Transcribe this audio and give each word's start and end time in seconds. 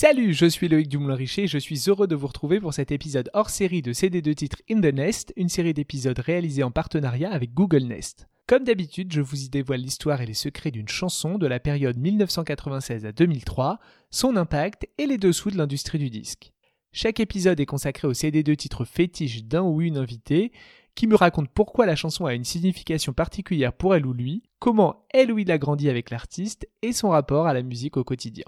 Salut, 0.00 0.32
je 0.32 0.46
suis 0.46 0.68
Loïc 0.68 0.86
Dumoulin-Richer 0.86 1.42
et 1.42 1.48
je 1.48 1.58
suis 1.58 1.88
heureux 1.88 2.06
de 2.06 2.14
vous 2.14 2.28
retrouver 2.28 2.60
pour 2.60 2.72
cet 2.72 2.92
épisode 2.92 3.30
hors 3.34 3.50
série 3.50 3.82
de 3.82 3.92
CD 3.92 4.22
de 4.22 4.32
titres 4.32 4.62
In 4.70 4.80
the 4.80 4.94
Nest, 4.94 5.32
une 5.34 5.48
série 5.48 5.74
d'épisodes 5.74 6.20
réalisés 6.20 6.62
en 6.62 6.70
partenariat 6.70 7.32
avec 7.32 7.52
Google 7.52 7.82
Nest. 7.82 8.28
Comme 8.46 8.62
d'habitude, 8.62 9.12
je 9.12 9.20
vous 9.20 9.42
y 9.42 9.48
dévoile 9.48 9.80
l'histoire 9.80 10.20
et 10.20 10.26
les 10.26 10.34
secrets 10.34 10.70
d'une 10.70 10.86
chanson 10.86 11.36
de 11.36 11.48
la 11.48 11.58
période 11.58 11.96
1996 11.96 13.06
à 13.06 13.10
2003, 13.10 13.80
son 14.12 14.36
impact 14.36 14.86
et 14.98 15.06
les 15.06 15.18
dessous 15.18 15.50
de 15.50 15.56
l'industrie 15.56 15.98
du 15.98 16.10
disque. 16.10 16.52
Chaque 16.92 17.18
épisode 17.18 17.58
est 17.58 17.66
consacré 17.66 18.06
au 18.06 18.14
CD 18.14 18.44
de 18.44 18.54
titres 18.54 18.84
fétiche 18.84 19.42
d'un 19.42 19.62
ou 19.62 19.82
une 19.82 19.96
invitée 19.96 20.52
qui 20.94 21.08
me 21.08 21.16
raconte 21.16 21.48
pourquoi 21.48 21.86
la 21.86 21.96
chanson 21.96 22.24
a 22.24 22.34
une 22.34 22.44
signification 22.44 23.12
particulière 23.12 23.72
pour 23.72 23.96
elle 23.96 24.06
ou 24.06 24.12
lui, 24.12 24.44
comment 24.60 25.08
elle 25.10 25.32
ou 25.32 25.40
il 25.40 25.50
a 25.50 25.58
grandi 25.58 25.90
avec 25.90 26.10
l'artiste 26.10 26.68
et 26.82 26.92
son 26.92 27.08
rapport 27.08 27.48
à 27.48 27.52
la 27.52 27.62
musique 27.62 27.96
au 27.96 28.04
quotidien. 28.04 28.46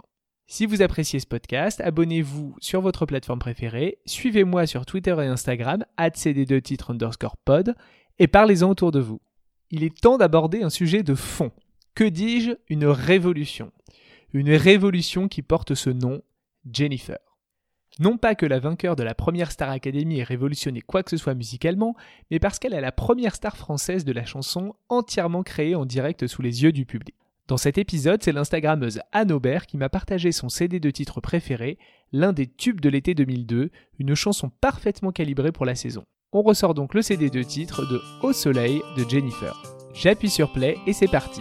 Si 0.53 0.67
vous 0.67 0.83
appréciez 0.83 1.21
ce 1.21 1.29
podcast, 1.29 1.81
abonnez-vous 1.81 2.57
sur 2.59 2.81
votre 2.81 3.07
plateforme 3.07 3.39
préférée, 3.39 3.99
suivez-moi 4.05 4.67
sur 4.67 4.85
Twitter 4.85 5.15
et 5.21 5.27
Instagram, 5.29 5.85
cd2 5.97 6.61
titres 6.61 6.91
underscore 6.91 7.37
pod, 7.37 7.77
et 8.19 8.27
parlez-en 8.27 8.69
autour 8.69 8.91
de 8.91 8.99
vous. 8.99 9.21
Il 9.71 9.85
est 9.85 9.97
temps 9.97 10.19
d'aborder 10.19 10.65
un 10.65 10.69
sujet 10.69 11.05
de 11.05 11.15
fond. 11.15 11.53
Que 11.95 12.03
dis-je? 12.03 12.51
Une 12.69 12.87
révolution. 12.87 13.71
Une 14.33 14.53
révolution 14.53 15.29
qui 15.29 15.43
porte 15.43 15.77
ce 15.77 15.91
nom, 15.91 16.21
Jennifer. 16.69 17.19
Non 18.01 18.19
pas 18.19 18.35
que 18.35 18.45
la 18.45 18.59
vainqueur 18.59 18.97
de 18.97 19.05
la 19.05 19.15
première 19.15 19.53
Star 19.53 19.71
Academy 19.71 20.19
ait 20.19 20.25
révolutionné 20.25 20.81
quoi 20.81 21.05
que 21.05 21.11
ce 21.11 21.17
soit 21.17 21.35
musicalement, 21.35 21.95
mais 22.33 22.41
parce 22.41 22.59
qu'elle 22.59 22.75
est 22.75 22.81
la 22.81 22.91
première 22.91 23.37
star 23.37 23.57
française 23.57 24.05
de 24.05 24.12
la 24.12 24.25
chanson 24.25 24.75
entièrement 24.89 25.45
créée 25.45 25.77
en 25.77 25.87
direct 25.87 26.27
sous 26.27 26.42
les 26.42 26.64
yeux 26.64 26.73
du 26.73 26.87
public. 26.87 27.14
Dans 27.51 27.56
cet 27.56 27.79
épisode, 27.79 28.23
c'est 28.23 28.31
l'Instagrammeuse 28.31 29.01
Anne 29.11 29.33
Aubert 29.33 29.67
qui 29.67 29.77
m'a 29.77 29.89
partagé 29.89 30.31
son 30.31 30.48
CD 30.48 30.79
de 30.79 30.89
titre 30.89 31.20
préféré, 31.20 31.79
l'un 32.12 32.33
des 32.33 32.47
tubes 32.47 32.81
de 32.81 32.89
l'été 32.89 33.12
2002, 33.17 33.70
une 33.98 34.15
chanson 34.15 34.53
parfaitement 34.61 35.11
calibrée 35.11 35.51
pour 35.51 35.67
la 35.67 35.75
saison. 35.75 36.05
On 36.31 36.42
ressort 36.42 36.75
donc 36.75 36.95
le 36.95 37.03
CD 37.03 37.29
de 37.29 37.42
titre 37.42 37.84
de 37.91 38.01
Au 38.23 38.33
soleil 38.33 38.81
de 38.97 39.03
Jennifer. 39.03 39.61
J'appuie 39.95 40.31
sur 40.31 40.53
play 40.53 40.77
et 40.87 40.92
c'est 40.92 41.11
parti. 41.11 41.41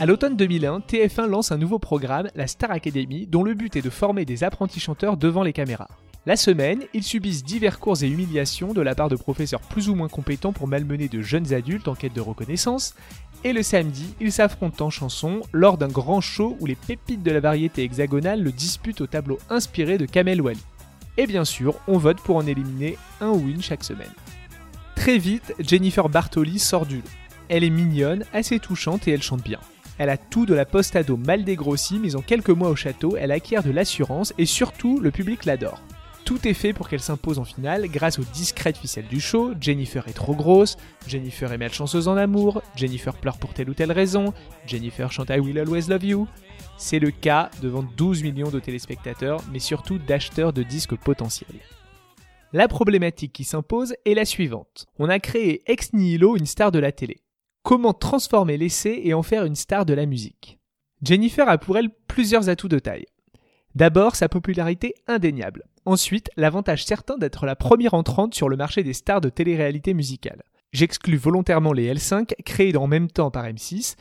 À 0.00 0.06
l'automne 0.06 0.36
2001, 0.36 0.78
TF1 0.78 1.26
lance 1.26 1.50
un 1.50 1.58
nouveau 1.58 1.80
programme, 1.80 2.30
la 2.36 2.46
Star 2.46 2.70
Academy, 2.70 3.26
dont 3.26 3.42
le 3.42 3.54
but 3.54 3.74
est 3.74 3.82
de 3.82 3.90
former 3.90 4.24
des 4.24 4.44
apprentis 4.44 4.78
chanteurs 4.78 5.16
devant 5.16 5.42
les 5.42 5.52
caméras. 5.52 5.88
La 6.24 6.36
semaine, 6.36 6.84
ils 6.94 7.02
subissent 7.02 7.42
divers 7.42 7.80
cours 7.80 8.00
et 8.04 8.06
humiliations 8.06 8.72
de 8.72 8.80
la 8.80 8.94
part 8.94 9.08
de 9.08 9.16
professeurs 9.16 9.60
plus 9.60 9.88
ou 9.88 9.96
moins 9.96 10.06
compétents 10.06 10.52
pour 10.52 10.68
malmener 10.68 11.08
de 11.08 11.20
jeunes 11.20 11.52
adultes 11.52 11.88
en 11.88 11.96
quête 11.96 12.12
de 12.12 12.20
reconnaissance, 12.20 12.94
et 13.42 13.52
le 13.52 13.64
samedi, 13.64 14.14
ils 14.20 14.30
s'affrontent 14.30 14.86
en 14.86 14.90
chanson 14.90 15.40
lors 15.52 15.78
d'un 15.78 15.88
grand 15.88 16.20
show 16.20 16.56
où 16.60 16.66
les 16.66 16.76
pépites 16.76 17.24
de 17.24 17.32
la 17.32 17.40
variété 17.40 17.82
hexagonale 17.82 18.40
le 18.40 18.52
disputent 18.52 19.00
au 19.00 19.08
tableau 19.08 19.40
inspiré 19.50 19.98
de 19.98 20.06
Kamel 20.06 20.40
Wally. 20.40 20.62
Et 21.16 21.26
bien 21.26 21.44
sûr, 21.44 21.74
on 21.88 21.98
vote 21.98 22.20
pour 22.20 22.36
en 22.36 22.46
éliminer 22.46 22.96
un 23.20 23.30
ou 23.30 23.48
une 23.48 23.62
chaque 23.62 23.82
semaine. 23.82 24.12
Très 24.94 25.18
vite, 25.18 25.54
Jennifer 25.58 26.08
Bartoli 26.08 26.60
sort 26.60 26.86
du 26.86 26.98
lot. 26.98 27.10
Elle 27.48 27.64
est 27.64 27.70
mignonne, 27.70 28.24
assez 28.32 28.60
touchante 28.60 29.08
et 29.08 29.10
elle 29.10 29.22
chante 29.22 29.42
bien. 29.42 29.58
Elle 29.98 30.10
a 30.10 30.16
tout 30.16 30.46
de 30.46 30.54
la 30.54 30.64
post-ado 30.64 31.16
mal 31.16 31.44
dégrossie, 31.44 31.98
mais 31.98 32.14
en 32.14 32.22
quelques 32.22 32.50
mois 32.50 32.70
au 32.70 32.76
château, 32.76 33.16
elle 33.16 33.32
acquiert 33.32 33.62
de 33.62 33.70
l'assurance 33.70 34.32
et 34.38 34.46
surtout, 34.46 35.00
le 35.00 35.10
public 35.10 35.44
l'adore. 35.44 35.82
Tout 36.24 36.46
est 36.46 36.54
fait 36.54 36.72
pour 36.72 36.88
qu'elle 36.88 37.00
s'impose 37.00 37.38
en 37.38 37.44
finale 37.44 37.88
grâce 37.88 38.18
aux 38.18 38.24
discrètes 38.34 38.76
ficelles 38.76 39.08
du 39.08 39.18
show. 39.18 39.54
Jennifer 39.60 40.06
est 40.08 40.12
trop 40.12 40.34
grosse, 40.34 40.76
Jennifer 41.06 41.50
est 41.50 41.72
chanceuse 41.72 42.06
en 42.06 42.16
amour, 42.16 42.62
Jennifer 42.76 43.16
pleure 43.16 43.38
pour 43.38 43.54
telle 43.54 43.70
ou 43.70 43.74
telle 43.74 43.92
raison, 43.92 44.34
Jennifer 44.66 45.10
chante 45.10 45.30
I 45.30 45.40
Will 45.40 45.58
Always 45.58 45.88
Love 45.88 46.04
You. 46.04 46.28
C'est 46.76 46.98
le 46.98 47.10
cas 47.10 47.50
devant 47.62 47.82
12 47.82 48.22
millions 48.22 48.50
de 48.50 48.60
téléspectateurs, 48.60 49.40
mais 49.50 49.58
surtout 49.58 49.98
d'acheteurs 49.98 50.52
de 50.52 50.62
disques 50.62 50.96
potentiels. 50.96 51.48
La 52.52 52.68
problématique 52.68 53.32
qui 53.32 53.44
s'impose 53.44 53.94
est 54.04 54.14
la 54.14 54.24
suivante. 54.24 54.86
On 54.98 55.08
a 55.08 55.18
créé 55.18 55.62
ex 55.66 55.92
nihilo 55.92 56.36
une 56.36 56.46
star 56.46 56.72
de 56.72 56.78
la 56.78 56.92
télé. 56.92 57.22
Comment 57.68 57.92
transformer 57.92 58.56
l'essai 58.56 58.98
et 59.04 59.12
en 59.12 59.22
faire 59.22 59.44
une 59.44 59.54
star 59.54 59.84
de 59.84 59.92
la 59.92 60.06
musique 60.06 60.58
Jennifer 61.02 61.46
a 61.46 61.58
pour 61.58 61.76
elle 61.76 61.90
plusieurs 62.06 62.48
atouts 62.48 62.66
de 62.66 62.78
taille. 62.78 63.04
D'abord, 63.74 64.16
sa 64.16 64.30
popularité 64.30 64.94
indéniable. 65.06 65.64
Ensuite, 65.84 66.30
l'avantage 66.38 66.86
certain 66.86 67.18
d'être 67.18 67.44
la 67.44 67.56
première 67.56 67.92
entrante 67.92 68.34
sur 68.34 68.48
le 68.48 68.56
marché 68.56 68.82
des 68.84 68.94
stars 68.94 69.20
de 69.20 69.28
télé-réalité 69.28 69.92
musicale. 69.92 70.44
J'exclus 70.72 71.18
volontairement 71.18 71.74
les 71.74 71.92
L5, 71.92 72.30
créés 72.42 72.74
en 72.74 72.86
même 72.86 73.10
temps 73.10 73.30
par 73.30 73.44
M6, 73.44 73.96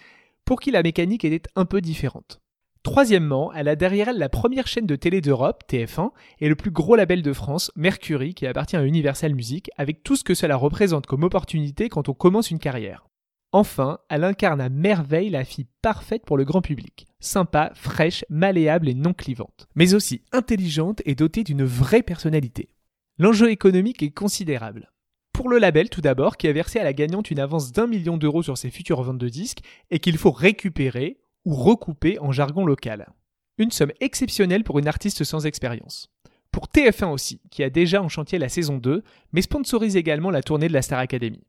pour 0.46 0.62
qui 0.62 0.72
la 0.72 0.82
mécanique 0.82 1.26
était 1.26 1.50
un 1.58 1.66
peu 1.66 1.82
différente. 1.82 2.40
Troisièmement, 2.84 3.52
elle 3.52 3.68
a 3.68 3.76
derrière 3.76 4.08
elle 4.08 4.18
la 4.18 4.30
première 4.30 4.68
chaîne 4.68 4.86
de 4.86 4.96
télé 4.96 5.20
d'Europe, 5.20 5.66
TF1, 5.70 6.12
et 6.40 6.48
le 6.48 6.56
plus 6.56 6.72
gros 6.72 6.96
label 6.96 7.22
de 7.22 7.34
France, 7.34 7.70
Mercury, 7.76 8.34
qui 8.34 8.48
appartient 8.48 8.78
à 8.78 8.86
Universal 8.86 9.36
Music, 9.36 9.70
avec 9.76 10.04
tout 10.04 10.16
ce 10.16 10.24
que 10.24 10.36
cela 10.36 10.56
représente 10.56 11.06
comme 11.06 11.24
opportunité 11.24 11.90
quand 11.90 12.08
on 12.08 12.14
commence 12.14 12.50
une 12.50 12.60
carrière. 12.60 13.06
Enfin, 13.53 14.00
elle 14.09 14.25
incarne 14.25 14.59
à 14.59 14.69
merveille 14.69 15.30
la 15.30 15.46
fille 15.46 15.68
parfaite 15.81 16.25
pour 16.25 16.38
le 16.38 16.44
grand 16.44 16.62
public. 16.62 17.08
Sympa, 17.19 17.72
fraîche, 17.75 18.25
malléable 18.30 18.90
et 18.90 18.94
non 18.94 19.13
clivante. 19.13 19.68
Mais 19.75 19.94
aussi 19.94 20.22
intelligente 20.34 21.02
et 21.06 21.16
dotée 21.16 21.44
d'une 21.44 21.63
vraie 21.63 22.03
personnalité. 22.03 22.69
L'enjeu 23.18 23.50
économique 23.50 24.03
est 24.03 24.12
considérable. 24.12 24.91
Pour 25.34 25.50
le 25.50 25.59
label 25.59 25.90
tout 25.90 26.02
d'abord, 26.02 26.36
qui 26.36 26.47
a 26.47 26.52
versé 26.52 26.80
à 26.80 26.84
la 26.84 26.94
gagnante 26.94 27.31
une 27.31 27.40
avance 27.40 27.72
d'un 27.72 27.88
million 27.88 28.18
d'euros 28.18 28.44
sur 28.44 28.57
ses 28.57 28.69
futures 28.69 29.02
ventes 29.02 29.18
de 29.18 29.30
disques 29.30 29.62
et 29.91 30.00
qu'il 30.00 30.18
faut 30.18 30.31
récupérer 30.31 31.19
ou 31.46 31.56
recouper 31.56 32.19
en 32.19 32.31
jargon 32.31 32.66
local. 32.66 33.07
Une 33.57 33.72
somme 33.72 33.94
exceptionnelle 34.02 34.63
pour 34.63 34.78
une 34.78 34.88
artiste 34.88 35.24
sans 35.24 35.46
expérience. 35.46 36.09
Pour 36.52 36.68
TF1 36.68 37.12
aussi, 37.12 37.41
qui 37.50 37.63
a 37.63 37.69
déjà 37.69 38.02
en 38.02 38.09
chantier 38.09 38.40
la 38.40 38.50
saison 38.50 38.78
2, 38.78 39.03
mais 39.31 39.41
sponsorise 39.41 39.96
également 39.96 40.31
la 40.31 40.44
tournée 40.44 40.68
de 40.68 40.74
la 40.74 40.81
Star 40.81 41.00
Academy. 41.00 41.44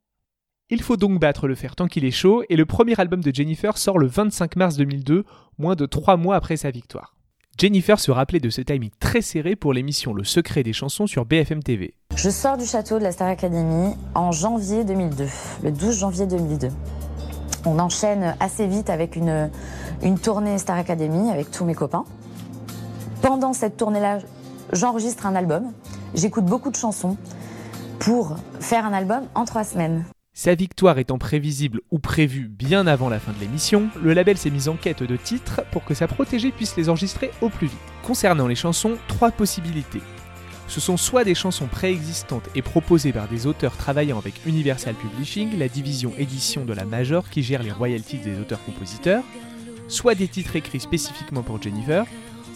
Il 0.71 0.83
faut 0.83 0.99
donc 0.99 1.19
battre 1.19 1.49
le 1.49 1.55
fer 1.55 1.75
tant 1.75 1.87
qu'il 1.87 2.05
est 2.05 2.11
chaud, 2.11 2.43
et 2.50 2.56
le 2.56 2.67
premier 2.67 3.00
album 3.00 3.23
de 3.23 3.35
Jennifer 3.35 3.79
sort 3.79 3.99
le 3.99 4.06
25 4.06 4.56
mars 4.56 4.76
2002, 4.76 5.25
moins 5.56 5.75
de 5.75 5.87
3 5.87 6.19
mois 6.19 6.37
après 6.37 6.59
sa 6.59 6.70
victoire. 6.70 7.15
Jennifer 7.59 7.99
se 7.99 8.11
rappelait 8.11 8.38
de 8.38 8.50
ce 8.50 8.61
timing 8.61 8.91
très 9.00 9.23
serré 9.23 9.56
pour 9.56 9.73
l'émission 9.73 10.12
Le 10.12 10.25
secret 10.25 10.62
des 10.62 10.75
chansons 10.75 11.06
sur 11.06 11.25
BFM 11.25 11.62
TV. 11.62 11.94
Je 12.15 12.29
sors 12.29 12.59
du 12.59 12.67
château 12.67 12.99
de 12.99 13.03
la 13.03 13.12
Star 13.12 13.29
Academy 13.29 13.94
en 14.15 14.31
janvier 14.31 14.85
2002, 14.85 15.25
le 15.65 15.73
12 15.73 16.00
janvier 16.00 16.26
2002. 16.26 16.69
On 17.64 17.79
enchaîne 17.79 18.37
assez 18.38 18.67
vite 18.67 18.91
avec 18.91 19.17
une, 19.17 19.50
une 20.03 20.19
tournée 20.19 20.59
Star 20.59 20.76
Academy 20.76 21.31
avec 21.31 21.50
tous 21.50 21.64
mes 21.64 21.75
copains. 21.75 22.05
Pendant 23.23 23.55
cette 23.55 23.79
tournée-là, 23.79 24.19
j'enregistre 24.75 25.25
un 25.25 25.35
album, 25.35 25.73
j'écoute 26.14 26.44
beaucoup 26.44 26.71
de 26.71 26.76
chansons 26.76 27.17
pour 28.00 28.37
faire 28.61 28.85
un 28.85 28.93
album 28.93 29.23
en 29.35 29.47
trois 29.47 29.64
semaines. 29.64 30.05
Sa 30.40 30.55
victoire 30.55 31.00
étant 31.00 31.19
prévisible 31.19 31.81
ou 31.90 31.99
prévue 31.99 32.46
bien 32.46 32.87
avant 32.87 33.08
la 33.08 33.19
fin 33.19 33.32
de 33.32 33.40
l'émission, 33.40 33.88
le 34.00 34.14
label 34.14 34.38
s'est 34.38 34.50
mis 34.50 34.69
en 34.69 34.76
quête 34.76 35.02
de 35.02 35.17
titres 35.17 35.62
pour 35.73 35.85
que 35.85 35.94
sa 35.94 36.06
protégée 36.06 36.52
puisse 36.52 36.76
les 36.76 36.88
enregistrer 36.88 37.32
au 37.40 37.49
plus 37.49 37.67
vite. 37.67 37.79
Concernant 38.05 38.46
les 38.46 38.55
chansons, 38.55 38.99
trois 39.08 39.32
possibilités. 39.32 40.00
Ce 40.69 40.81
sont 40.81 40.96
soit 40.96 41.25
des 41.25 41.35
chansons 41.35 41.67
préexistantes 41.67 42.49
et 42.55 42.62
proposées 42.62 43.12
par 43.12 43.26
des 43.26 43.49
auteurs 43.49 43.76
travaillant 43.76 44.17
avec 44.17 44.35
Universal 44.46 44.94
Publishing, 44.94 45.58
la 45.58 45.67
division 45.67 46.12
édition 46.17 46.64
de 46.64 46.73
la 46.73 46.85
Major 46.85 47.29
qui 47.29 47.43
gère 47.43 47.64
les 47.64 47.73
royalties 47.73 48.19
des 48.19 48.38
auteurs-compositeurs, 48.38 49.25
soit 49.88 50.14
des 50.14 50.29
titres 50.29 50.55
écrits 50.55 50.79
spécifiquement 50.79 51.43
pour 51.43 51.61
Jennifer, 51.61 52.05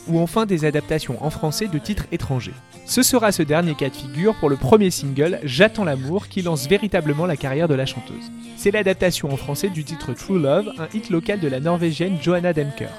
ou 0.08 0.18
enfin 0.18 0.46
des 0.46 0.64
adaptations 0.64 1.22
en 1.24 1.30
français 1.30 1.68
de 1.68 1.78
titres 1.78 2.06
étrangers. 2.12 2.54
Ce 2.86 3.02
sera 3.02 3.32
ce 3.32 3.42
dernier 3.42 3.74
cas 3.74 3.88
de 3.88 3.94
figure 3.94 4.34
pour 4.34 4.50
le 4.50 4.56
premier 4.56 4.90
single 4.90 5.38
J'attends 5.44 5.84
l'amour 5.84 6.28
qui 6.28 6.42
lance 6.42 6.66
véritablement 6.66 7.26
la 7.26 7.36
carrière 7.36 7.68
de 7.68 7.74
la 7.74 7.86
chanteuse. 7.86 8.30
C'est 8.56 8.70
l'adaptation 8.70 9.32
en 9.32 9.36
français 9.36 9.68
du 9.68 9.84
titre 9.84 10.12
True 10.12 10.40
Love, 10.40 10.72
un 10.78 10.88
hit 10.94 11.10
local 11.10 11.40
de 11.40 11.48
la 11.48 11.60
norvégienne 11.60 12.18
Johanna 12.20 12.52
Demker. 12.52 12.90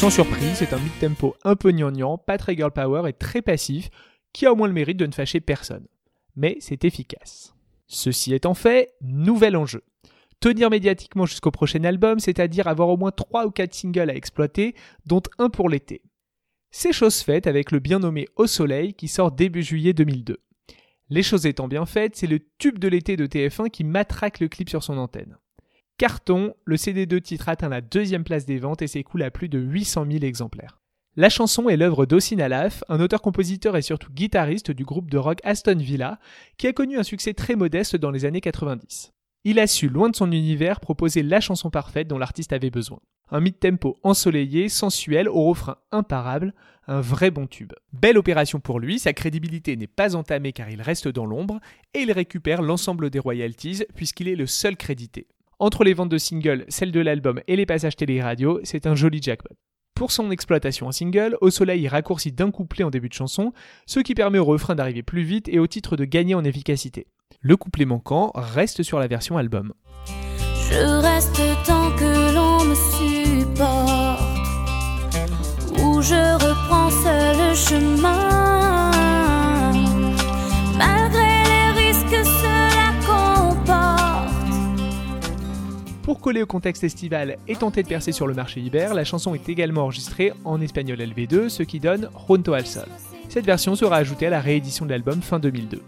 Sans 0.00 0.08
surprise, 0.08 0.54
c'est 0.54 0.72
un 0.72 0.78
mid-tempo 0.78 1.36
un 1.44 1.56
peu 1.56 1.72
gnangnan, 1.72 2.16
pas 2.16 2.38
très 2.38 2.56
girl 2.56 2.72
power 2.72 3.06
et 3.06 3.12
très 3.12 3.42
passif, 3.42 3.90
qui 4.32 4.46
a 4.46 4.52
au 4.52 4.56
moins 4.56 4.66
le 4.66 4.72
mérite 4.72 4.96
de 4.96 5.04
ne 5.04 5.12
fâcher 5.12 5.40
personne. 5.40 5.86
Mais 6.36 6.56
c'est 6.60 6.86
efficace. 6.86 7.54
Ceci 7.86 8.32
étant 8.32 8.54
fait, 8.54 8.94
nouvel 9.02 9.58
enjeu. 9.58 9.82
Tenir 10.40 10.70
médiatiquement 10.70 11.26
jusqu'au 11.26 11.50
prochain 11.50 11.84
album, 11.84 12.18
c'est-à-dire 12.18 12.66
avoir 12.66 12.88
au 12.88 12.96
moins 12.96 13.10
3 13.10 13.44
ou 13.44 13.50
4 13.50 13.74
singles 13.74 14.08
à 14.08 14.14
exploiter, 14.14 14.74
dont 15.04 15.20
un 15.36 15.50
pour 15.50 15.68
l'été. 15.68 16.00
C'est 16.70 16.94
chose 16.94 17.20
faite 17.20 17.46
avec 17.46 17.70
le 17.70 17.78
bien 17.78 17.98
nommé 17.98 18.26
Au 18.36 18.46
Soleil 18.46 18.94
qui 18.94 19.06
sort 19.06 19.32
début 19.32 19.62
juillet 19.62 19.92
2002. 19.92 20.38
Les 21.10 21.22
choses 21.22 21.44
étant 21.44 21.68
bien 21.68 21.84
faites, 21.84 22.16
c'est 22.16 22.26
le 22.26 22.40
tube 22.56 22.78
de 22.78 22.88
l'été 22.88 23.18
de 23.18 23.26
TF1 23.26 23.68
qui 23.68 23.84
matraque 23.84 24.40
le 24.40 24.48
clip 24.48 24.70
sur 24.70 24.82
son 24.82 24.96
antenne. 24.96 25.36
Carton, 26.00 26.54
le 26.64 26.76
CD2 26.76 27.20
titre 27.20 27.50
atteint 27.50 27.68
la 27.68 27.82
deuxième 27.82 28.24
place 28.24 28.46
des 28.46 28.56
ventes 28.56 28.80
et 28.80 28.86
s'écoule 28.86 29.22
à 29.22 29.30
plus 29.30 29.50
de 29.50 29.58
800 29.58 30.06
000 30.10 30.24
exemplaires. 30.24 30.80
La 31.14 31.28
chanson 31.28 31.68
est 31.68 31.76
l'œuvre 31.76 32.06
d'Ossin 32.06 32.38
Alaf, 32.38 32.82
un 32.88 33.00
auteur-compositeur 33.00 33.76
et 33.76 33.82
surtout 33.82 34.10
guitariste 34.10 34.70
du 34.70 34.86
groupe 34.86 35.10
de 35.10 35.18
rock 35.18 35.40
Aston 35.44 35.76
Villa, 35.76 36.18
qui 36.56 36.68
a 36.68 36.72
connu 36.72 36.96
un 36.96 37.02
succès 37.02 37.34
très 37.34 37.54
modeste 37.54 37.96
dans 37.96 38.10
les 38.10 38.24
années 38.24 38.40
90. 38.40 39.12
Il 39.44 39.58
a 39.58 39.66
su, 39.66 39.90
loin 39.90 40.08
de 40.08 40.16
son 40.16 40.32
univers, 40.32 40.80
proposer 40.80 41.22
la 41.22 41.42
chanson 41.42 41.68
parfaite 41.68 42.08
dont 42.08 42.16
l'artiste 42.16 42.54
avait 42.54 42.70
besoin. 42.70 43.00
Un 43.30 43.40
mid-tempo 43.40 43.98
ensoleillé, 44.02 44.70
sensuel, 44.70 45.28
au 45.28 45.50
refrain 45.50 45.76
imparable, 45.92 46.54
un 46.86 47.02
vrai 47.02 47.30
bon 47.30 47.46
tube. 47.46 47.74
Belle 47.92 48.16
opération 48.16 48.58
pour 48.58 48.80
lui, 48.80 48.98
sa 48.98 49.12
crédibilité 49.12 49.76
n'est 49.76 49.86
pas 49.86 50.16
entamée 50.16 50.54
car 50.54 50.70
il 50.70 50.80
reste 50.80 51.08
dans 51.08 51.26
l'ombre, 51.26 51.60
et 51.92 51.98
il 51.98 52.10
récupère 52.10 52.62
l'ensemble 52.62 53.10
des 53.10 53.18
royalties 53.18 53.84
puisqu'il 53.94 54.28
est 54.28 54.34
le 54.36 54.46
seul 54.46 54.78
crédité. 54.78 55.26
Entre 55.62 55.84
les 55.84 55.92
ventes 55.92 56.08
de 56.08 56.16
singles, 56.16 56.64
celles 56.68 56.90
de 56.90 57.00
l'album 57.00 57.42
et 57.46 57.54
les 57.54 57.66
passages 57.66 57.94
télé-radio, 57.94 58.60
c'est 58.64 58.86
un 58.86 58.94
joli 58.94 59.20
jackpot. 59.20 59.54
Pour 59.94 60.10
son 60.10 60.30
exploitation 60.30 60.86
en 60.86 60.92
single, 60.92 61.36
Au 61.42 61.50
Soleil 61.50 61.86
raccourcit 61.86 62.32
d'un 62.32 62.50
couplet 62.50 62.82
en 62.82 62.88
début 62.88 63.10
de 63.10 63.14
chanson, 63.14 63.52
ce 63.84 64.00
qui 64.00 64.14
permet 64.14 64.38
au 64.38 64.46
refrain 64.46 64.74
d'arriver 64.74 65.02
plus 65.02 65.22
vite 65.22 65.50
et 65.50 65.58
au 65.58 65.66
titre 65.66 65.98
de 65.98 66.06
gagner 66.06 66.34
en 66.34 66.44
efficacité. 66.44 67.08
Le 67.42 67.58
couplet 67.58 67.84
manquant 67.84 68.32
reste 68.34 68.82
sur 68.82 68.98
la 68.98 69.06
version 69.06 69.36
album. 69.36 69.74
Coller 86.20 86.42
au 86.42 86.46
contexte 86.46 86.84
estival 86.84 87.38
et 87.48 87.56
tenter 87.56 87.82
de 87.82 87.88
percer 87.88 88.12
sur 88.12 88.26
le 88.26 88.34
marché 88.34 88.60
hiver, 88.60 88.94
la 88.94 89.04
chanson 89.04 89.34
est 89.34 89.48
également 89.48 89.82
enregistrée 89.82 90.32
en 90.44 90.60
espagnol 90.60 90.98
LV2, 90.98 91.48
ce 91.48 91.62
qui 91.62 91.80
donne 91.80 92.10
Junto 92.28 92.52
al 92.52 92.66
Sol. 92.66 92.88
Cette 93.28 93.46
version 93.46 93.74
sera 93.74 93.96
ajoutée 93.96 94.26
à 94.26 94.30
la 94.30 94.40
réédition 94.40 94.84
de 94.84 94.90
l'album 94.90 95.22
fin 95.22 95.38
2002. 95.38 95.82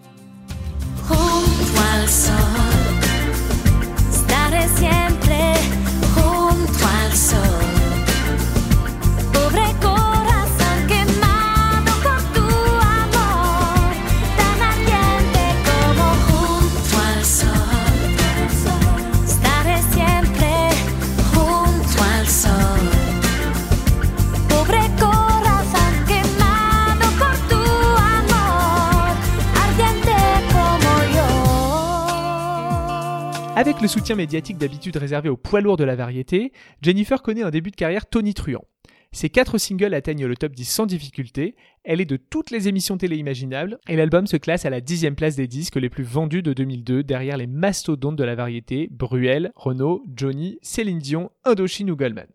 Avec 33.55 33.83
le 33.83 33.89
soutien 33.89 34.17
médiatique 34.17 34.57
d'habitude 34.57 34.97
réservé 34.97 35.29
aux 35.29 35.37
poids 35.37 35.61
lourds 35.61 35.77
de 35.77 35.85
la 35.85 35.95
variété, 35.95 36.53
Jennifer 36.81 37.21
connaît 37.21 37.43
un 37.43 37.51
début 37.51 37.71
de 37.71 37.77
carrière 37.77 38.07
tonitruant. 38.07 38.65
Ses 39.13 39.29
quatre 39.29 39.59
singles 39.59 39.93
atteignent 39.93 40.25
le 40.25 40.37
top 40.37 40.53
10 40.53 40.65
sans 40.65 40.87
difficulté, 40.87 41.55
elle 41.85 42.01
est 42.01 42.07
de 42.07 42.17
toutes 42.17 42.51
les 42.51 42.69
émissions 42.69 42.97
télé 42.97 43.19
imaginables, 43.19 43.79
et 43.89 43.97
l'album 43.97 44.27
se 44.27 44.39
classe 44.39 44.65
à 44.65 44.71
la 44.71 44.81
dixième 44.81 45.17
place 45.17 45.37
des 45.37 45.49
disques 45.49 45.77
les 45.77 45.91
plus 45.91 46.03
vendus 46.03 46.43
de 46.43 46.55
2002 46.55 47.03
derrière 47.03 47.37
les 47.37 47.47
mastodontes 47.47 48.17
de 48.17 48.25
la 48.25 48.35
variété, 48.35 48.89
Bruel, 48.91 49.53
Renault, 49.55 50.03
Johnny, 50.17 50.59
Céline 50.63 50.99
Dion, 50.99 51.31
Indochine 51.45 51.91
ou 51.91 51.97
Goldman. 51.97 52.29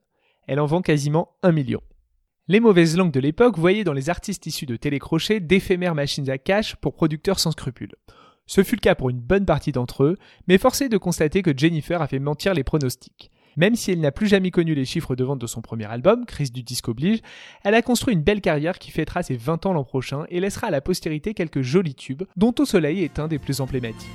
Elle 0.46 0.60
en 0.60 0.68
vend 0.68 0.84
quasiment 0.84 1.36
un 1.42 1.52
million. 1.52 1.82
Les 2.48 2.60
mauvaises 2.60 2.96
langues 2.96 3.12
de 3.12 3.20
l'époque 3.20 3.58
voyaient 3.58 3.84
dans 3.84 3.94
les 3.94 4.12
artistes 4.12 4.46
issus 4.46 4.68
de 4.68 4.76
télécrochets 4.76 5.40
d'éphémères 5.40 5.96
machines 5.96 6.30
à 6.30 6.38
cash 6.38 6.76
pour 6.76 6.94
producteurs 6.94 7.40
sans 7.40 7.52
scrupules. 7.52 7.96
Ce 8.48 8.64
fut 8.64 8.76
le 8.76 8.82
cas 8.82 8.96
pour 8.96 9.10
une 9.10 9.20
bonne 9.20 9.46
partie 9.46 9.74
d'entre 9.74 10.04
eux, 10.06 10.18
mais 10.48 10.58
forcé 10.58 10.86
est 10.86 10.90
de 10.90 10.98
constater 10.98 11.42
que 11.42 11.56
Jennifer 11.56 12.02
a 12.02 12.08
fait 12.08 12.20
mentir 12.20 12.54
les 12.54 12.64
pronostics. 12.64 13.30
Même 13.58 13.76
si 13.76 13.92
elle 13.92 14.00
n'a 14.00 14.12
plus 14.12 14.28
jamais 14.28 14.52
connu 14.52 14.74
les 14.74 14.86
chiffres 14.86 15.16
de 15.16 15.24
vente 15.24 15.40
de 15.40 15.48
son 15.48 15.62
premier 15.62 15.86
album, 15.86 16.26
Crise 16.26 16.52
du 16.52 16.64
disque 16.64 16.88
oblige, 16.88 17.20
elle 17.64 17.74
a 17.74 17.82
construit 17.82 18.14
une 18.14 18.22
belle 18.22 18.40
carrière 18.40 18.80
qui 18.80 18.92
fêtera 18.92 19.24
ses 19.24 19.36
20 19.36 19.66
ans 19.66 19.74
l'an 19.74 19.84
prochain 19.84 20.26
et 20.30 20.40
laissera 20.40 20.68
à 20.68 20.72
la 20.72 20.80
postérité 20.80 21.34
quelques 21.34 21.62
jolis 21.62 21.96
tubes, 21.96 22.24
dont 22.38 22.54
Au 22.60 22.66
Soleil 22.66 23.04
est 23.04 23.20
un 23.20 23.28
des 23.28 23.40
plus 23.40 23.60
emblématiques. 23.60 24.08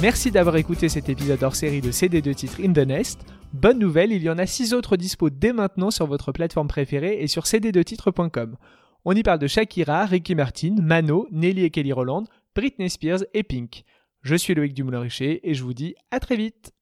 Merci 0.00 0.30
d'avoir 0.30 0.54
écouté 0.54 0.88
cet 0.88 1.08
épisode 1.08 1.42
hors 1.42 1.56
série 1.56 1.80
de 1.80 1.90
CD 1.90 2.22
de 2.22 2.32
titres 2.32 2.60
In 2.64 2.72
the 2.72 2.86
Nest. 2.86 3.26
Bonne 3.52 3.80
nouvelle, 3.80 4.12
il 4.12 4.22
y 4.22 4.30
en 4.30 4.38
a 4.38 4.46
6 4.46 4.72
autres 4.72 4.96
dispo 4.96 5.28
dès 5.28 5.52
maintenant 5.52 5.90
sur 5.90 6.06
votre 6.06 6.30
plateforme 6.30 6.68
préférée 6.68 7.20
et 7.20 7.26
sur 7.26 7.42
cd2titres.com. 7.42 8.56
On 9.04 9.12
y 9.12 9.24
parle 9.24 9.40
de 9.40 9.48
Shakira, 9.48 10.06
Ricky 10.06 10.36
Martin, 10.36 10.76
Mano, 10.80 11.26
Nelly 11.32 11.64
et 11.64 11.70
Kelly 11.70 11.92
Roland, 11.92 12.22
Britney 12.54 12.88
Spears 12.88 13.24
et 13.34 13.42
Pink. 13.42 13.82
Je 14.22 14.36
suis 14.36 14.54
Loïc 14.54 14.72
Dumoulin-Richer 14.72 15.40
et 15.42 15.54
je 15.54 15.64
vous 15.64 15.74
dis 15.74 15.96
à 16.12 16.20
très 16.20 16.36
vite 16.36 16.72